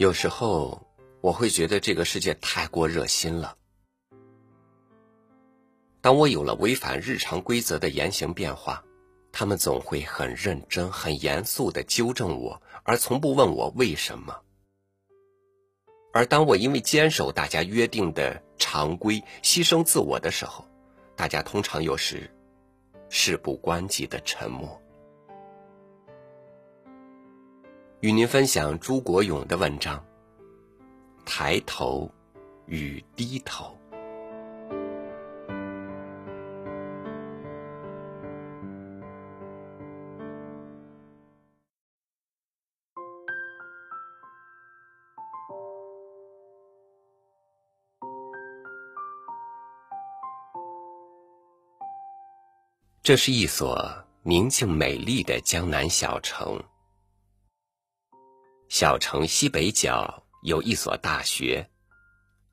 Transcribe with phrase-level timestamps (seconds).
[0.00, 0.80] 有时候
[1.20, 3.54] 我会觉得这个世界太过热心了。
[6.00, 8.82] 当我有了违反日常规则的言行变化，
[9.30, 14.40] 他们总会很认真、很严肃的纠正我，而从不问我为什么。
[16.14, 20.64] 而当我因为坚守大家约定的常规，牺牲自我的时候，
[21.14, 22.34] 大家通常又是
[23.10, 24.80] 事不关己的沉默。
[28.00, 29.98] 与您分享朱国勇的文章
[31.26, 32.10] 《抬头
[32.64, 33.66] 与低头》。
[53.02, 53.92] 这是一所
[54.22, 56.58] 宁静美丽的江南小城。
[58.70, 61.68] 小城西北角有一所大学，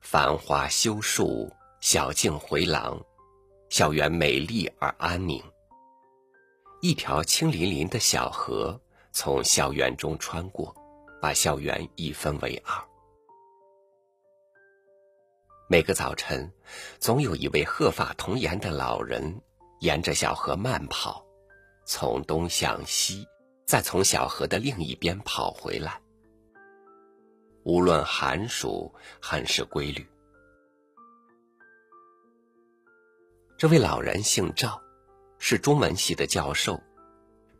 [0.00, 1.48] 繁花修树，
[1.80, 3.00] 小径回廊，
[3.70, 5.40] 校园美丽而安宁。
[6.82, 8.78] 一条清粼粼的小河
[9.12, 10.74] 从校园中穿过，
[11.22, 12.74] 把校园一分为二。
[15.68, 16.52] 每个早晨，
[16.98, 19.40] 总有一位鹤发童颜的老人。
[19.82, 21.24] 沿着小河慢跑，
[21.86, 23.24] 从东向西，
[23.64, 26.00] 再从小河的另一边跑回来。
[27.64, 30.06] 无论寒暑，很是规律。
[33.56, 34.80] 这位老人姓赵，
[35.38, 36.80] 是中文系的教授，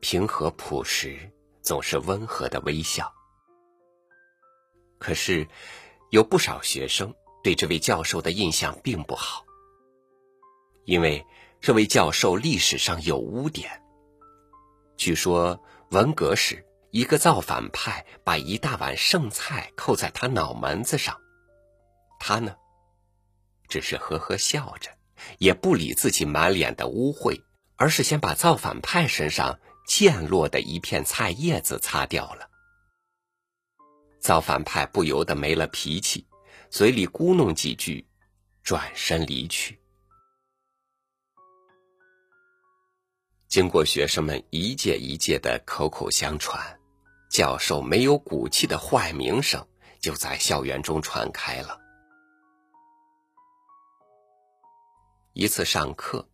[0.01, 1.19] 平和朴实，
[1.63, 3.13] 总是温和的微笑。
[4.99, 5.47] 可是，
[6.11, 9.45] 有不少学生对这位教授的印象并不好，
[10.85, 11.25] 因为。
[11.61, 13.83] 这位教授历史上有污点。
[14.97, 21.21] 据说文革时，一个造反派把一大碗剩菜扣在他脑门子上，
[22.19, 22.57] 他呢，
[23.69, 24.91] 只是呵呵笑着，
[25.39, 27.43] 也不理自己满脸的污秽，
[27.77, 32.49] 而是先把造反派身上溅落的一片菜叶子擦掉了。
[34.21, 36.27] 造反派不由得没了脾气，
[36.71, 38.07] 嘴里咕哝几句，
[38.63, 39.79] 转身离去。
[43.47, 46.78] 经过学生们一届一届的口口相传，
[47.39, 49.65] 教授没有骨气的坏名声
[50.01, 51.79] 就在校园中传开了。
[55.35, 56.29] 一次上课，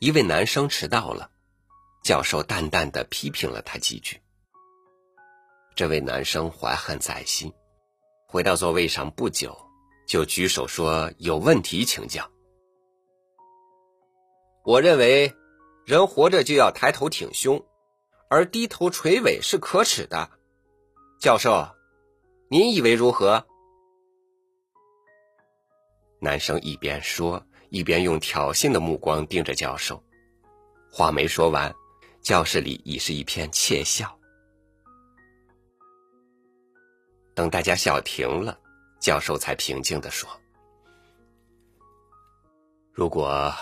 [0.00, 1.30] 一位男生迟到了，
[2.02, 4.20] 教授淡淡的批评了他几句。
[5.76, 7.52] 这位男生怀恨在心，
[8.26, 9.56] 回到座位上不久，
[10.04, 12.28] 就举手说有问题请教。
[14.64, 15.32] 我认为。
[15.86, 17.62] 人活着就要抬头挺胸，
[18.34, 20.28] 而低头垂尾是可耻的。
[21.20, 21.72] 教授，
[22.50, 23.46] 您以为如何？
[26.18, 30.02] 男生一边说，一边用挑衅的目光盯着教授。
[30.90, 31.72] 话没说完，
[32.22, 34.18] 教室里已是一片窃笑。
[37.36, 38.58] 等大家笑停了，
[38.98, 40.28] 教授才平静的说
[42.92, 43.54] ：“如果……”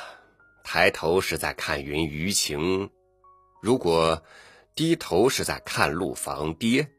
[0.65, 2.89] 抬头是在看云舆情，
[3.61, 4.23] 如果
[4.75, 6.91] 低头是在看路房跌，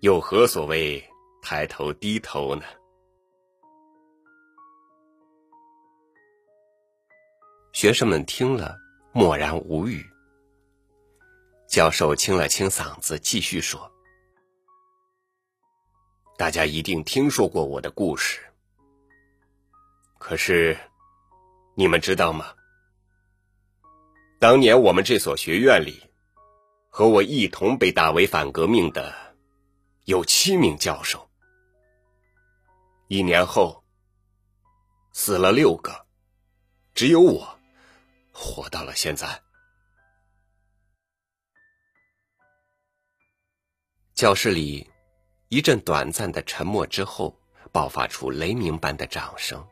[0.00, 1.04] 又何所谓
[1.40, 2.64] 抬头低头呢？
[7.72, 8.76] 学生们听了，
[9.12, 10.04] 默然无语。
[11.68, 13.88] 教授清了清嗓子，继续说
[16.36, 18.40] ：“大家一定听说过我的故事，
[20.18, 20.76] 可是
[21.76, 22.52] 你们知道吗？”
[24.40, 26.09] 当年我们这所学院里，
[26.90, 29.14] 和我一同被打为反革命的
[30.04, 31.30] 有七名教授。
[33.06, 33.84] 一年后，
[35.12, 36.06] 死了六个，
[36.92, 37.58] 只有我
[38.32, 39.40] 活到了现在。
[44.14, 44.90] 教室里
[45.48, 47.40] 一阵短暂的沉默之后，
[47.72, 49.66] 爆发出雷鸣般的掌声。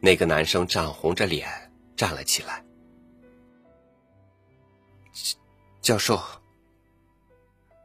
[0.00, 2.63] 那个男生涨红着脸站了起来。
[5.84, 6.18] 教授，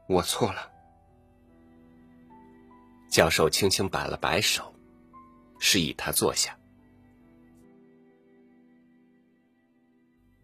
[0.07, 0.72] 我错了。
[3.10, 4.74] 教授轻轻摆了摆手，
[5.60, 6.57] 示意他坐下。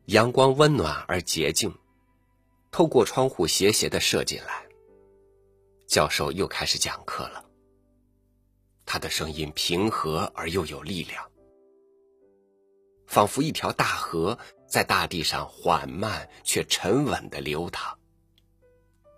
[0.07, 1.73] 阳光温暖而洁净，
[2.71, 4.65] 透过窗户斜斜的射进来。
[5.87, 7.45] 教授又开始讲课了。
[8.85, 11.31] 他的声音平和而又有力量，
[13.07, 14.37] 仿佛一条大河。
[14.75, 17.97] 在大地上缓慢却沉稳的流淌。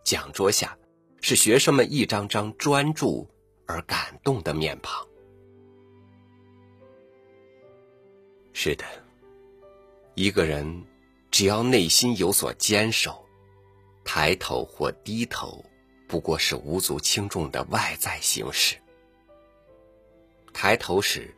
[0.03, 0.77] 讲桌下，
[1.19, 3.27] 是学生们一张张专注
[3.65, 5.03] 而感动的面庞。
[8.53, 8.85] 是的，
[10.13, 10.85] 一个人
[11.31, 13.25] 只要内心有所坚守，
[14.05, 15.65] 抬头或低头
[16.07, 18.77] 不过是无足轻重的外在形式。
[20.53, 21.35] 抬头时，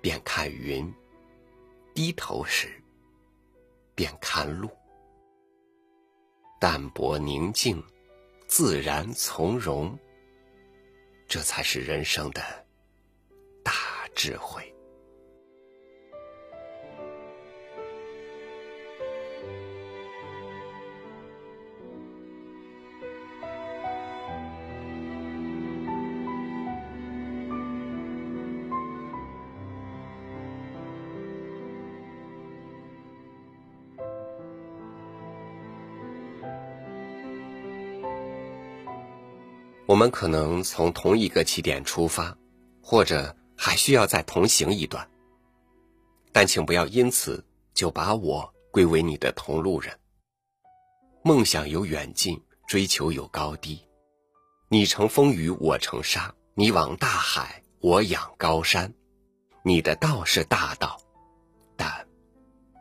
[0.00, 0.90] 便看云；
[1.92, 2.82] 低头时，
[3.96, 4.70] 便看路。
[6.60, 7.82] 淡泊宁静，
[8.46, 9.98] 自然从容，
[11.26, 12.42] 这才是人生的
[13.64, 13.72] 大
[14.14, 14.72] 智慧。
[39.86, 42.36] 我们可能从同一个起点出发，
[42.82, 45.08] 或者还需要再同行一段。
[46.32, 49.96] 但请不要因此就把我归为你的同路人。
[51.22, 53.80] 梦想有远近，追求有高低。
[54.68, 58.92] 你乘风雨，我乘沙；你往大海，我仰高山。
[59.62, 61.00] 你的道是大道，
[61.76, 62.06] 但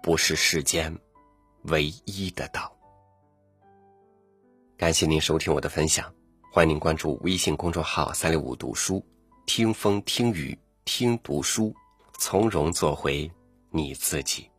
[0.01, 0.96] 不是世间
[1.66, 2.75] 唯一的道。
[4.75, 6.12] 感谢您收听我的分享。
[6.56, 9.06] 欢迎您关注微信公众号“三六五读书”，
[9.46, 11.75] 听风听雨听读书，
[12.18, 13.30] 从容做回
[13.72, 14.50] 你自己。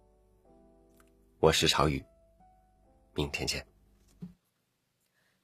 [1.41, 2.05] 我是朝雨，
[3.15, 3.67] 明天见。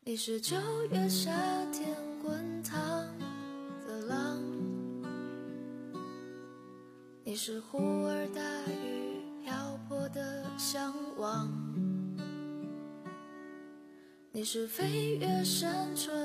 [0.04, 0.54] 你是九
[0.90, 1.30] 月夏
[1.72, 2.78] 天滚烫
[3.86, 4.38] 的浪，
[7.24, 11.50] 你是忽而大雨瓢泼的向往。
[14.34, 16.21] 你是飞越山川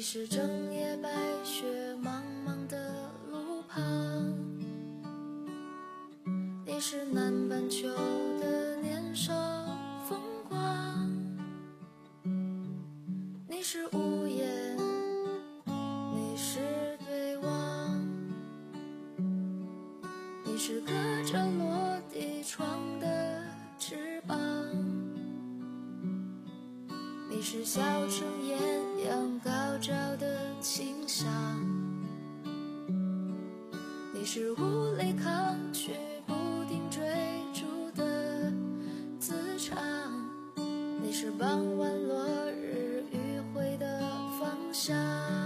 [0.00, 1.10] 你是整夜白
[1.44, 1.62] 雪
[2.02, 4.34] 茫茫的路旁，
[6.64, 7.86] 你是南半球
[8.40, 9.30] 的年少
[10.08, 10.18] 风
[10.48, 10.56] 光，
[13.46, 14.78] 你是屋檐，
[16.14, 16.60] 你是
[17.06, 18.08] 对望，
[20.46, 20.92] 你是隔
[21.30, 22.42] 着落地。
[22.42, 22.66] 窗
[23.00, 23.44] 的
[23.78, 24.38] 翅膀，
[27.28, 28.58] 你是小城艳
[29.04, 29.50] 阳高
[29.80, 31.26] 照的清香，
[34.12, 35.92] 你是无力抗拒
[36.26, 36.34] 不
[36.68, 37.00] 停追
[37.54, 38.52] 逐的
[39.18, 39.78] 磁场，
[41.02, 43.98] 你是傍晚落日余晖的
[44.38, 45.39] 方向。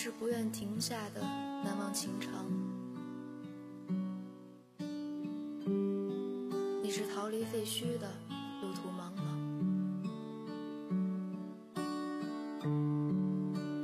[0.00, 2.30] 是不愿停下的难忘情长，
[6.80, 8.08] 你是逃离废墟的
[8.62, 9.22] 路途茫茫，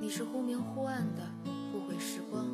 [0.00, 1.28] 你是忽明忽暗的
[1.72, 2.46] 不悔时光，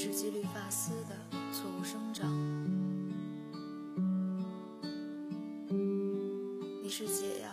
[0.00, 1.16] 是几缕发丝的
[1.52, 2.30] 错误生长，
[6.80, 7.50] 你是解药，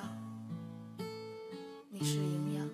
[1.90, 2.70] 你是营养，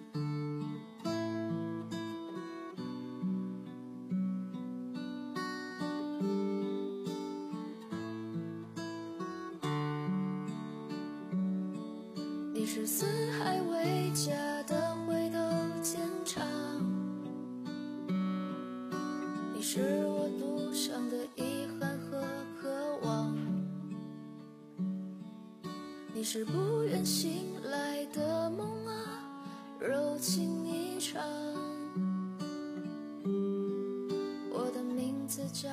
[12.54, 13.06] 你是四
[13.40, 14.61] 海为家
[26.14, 28.94] 你是不愿醒来的梦啊，
[29.80, 31.22] 柔情一场。
[34.52, 35.70] 我的名字叫。